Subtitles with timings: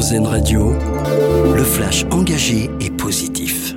[0.00, 0.72] Radio,
[1.54, 3.74] le flash engagé et positif.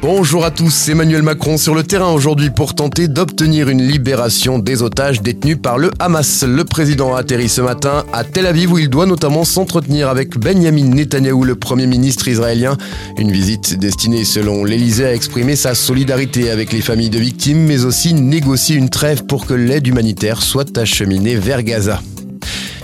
[0.00, 4.82] Bonjour à tous, Emmanuel Macron sur le terrain aujourd'hui pour tenter d'obtenir une libération des
[4.82, 6.42] otages détenus par le Hamas.
[6.42, 10.38] Le président a atterri ce matin à Tel Aviv où il doit notamment s'entretenir avec
[10.38, 12.78] Benjamin Netanyahou, le premier ministre israélien.
[13.18, 17.84] Une visite destinée selon l'Elysée à exprimer sa solidarité avec les familles de victimes mais
[17.84, 22.00] aussi négocier une trêve pour que l'aide humanitaire soit acheminée vers Gaza.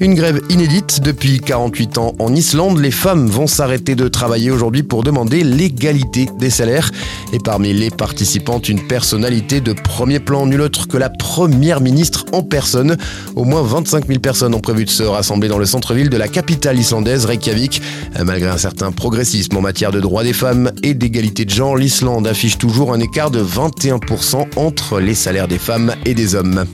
[0.00, 2.78] Une grève inédite depuis 48 ans en Islande.
[2.78, 6.92] Les femmes vont s'arrêter de travailler aujourd'hui pour demander l'égalité des salaires.
[7.32, 12.26] Et parmi les participantes, une personnalité de premier plan, nul autre que la première ministre
[12.30, 12.96] en personne.
[13.34, 16.28] Au moins 25 000 personnes ont prévu de se rassembler dans le centre-ville de la
[16.28, 17.82] capitale islandaise, Reykjavik.
[18.24, 22.28] Malgré un certain progressisme en matière de droits des femmes et d'égalité de genre, l'Islande
[22.28, 26.66] affiche toujours un écart de 21% entre les salaires des femmes et des hommes.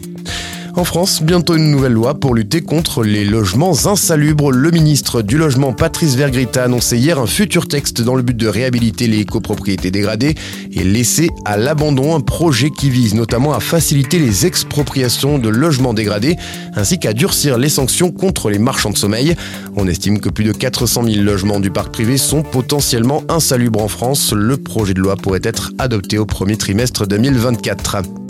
[0.77, 4.51] En France, bientôt une nouvelle loi pour lutter contre les logements insalubres.
[4.51, 8.37] Le ministre du Logement, Patrice Vergrit, a annoncé hier un futur texte dans le but
[8.37, 10.35] de réhabiliter les copropriétés dégradées
[10.73, 15.95] et laisser à l'abandon un projet qui vise notamment à faciliter les expropriations de logements
[15.95, 16.37] dégradés
[16.75, 19.37] ainsi qu'à durcir les sanctions contre les marchands de sommeil.
[19.77, 23.89] On estime que plus de 400 000 logements du parc privé sont potentiellement insalubres en
[23.89, 24.33] France.
[24.33, 28.24] Le projet de loi pourrait être adopté au premier trimestre 2024.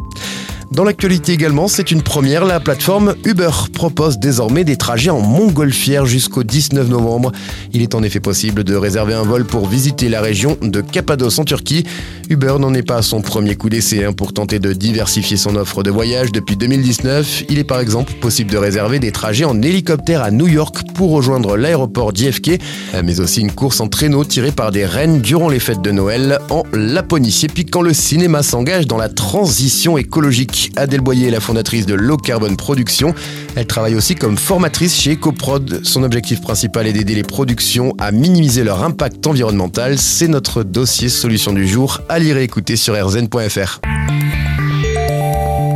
[0.73, 6.07] Dans l'actualité également, c'est une première, la plateforme Uber propose désormais des trajets en montgolfière
[6.07, 7.33] jusqu'au 19 novembre.
[7.73, 11.39] Il est en effet possible de réserver un vol pour visiter la région de Cappadoce
[11.39, 11.85] en Turquie.
[12.31, 15.83] Uber n'en est pas son premier coup d'essai hein, pour tenter de diversifier son offre
[15.83, 17.45] de voyage depuis 2019.
[17.51, 21.11] Il est par exemple possible de réserver des trajets en hélicoptère à New York pour
[21.11, 22.59] rejoindre l'aéroport JFK,
[23.05, 26.39] mais aussi une course en traîneau tirée par des rennes durant les fêtes de Noël
[26.51, 27.39] en Laponie.
[27.45, 31.87] Et puis quand le cinéma s'engage dans la transition écologique, Adèle Boyer est la fondatrice
[31.87, 33.15] de Low Carbon Production.
[33.57, 35.81] Elle travaille aussi comme formatrice chez EcoProd.
[35.85, 39.99] Son objectif principal est d'aider les productions à minimiser leur impact environnemental.
[39.99, 43.81] C'est notre dossier solution du jour à lire et écouter sur rzn.fr.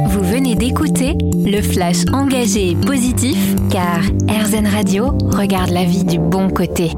[0.09, 3.39] Vous venez d'écouter le flash engagé et positif
[3.71, 6.93] car RZN Radio regarde la vie du bon côté.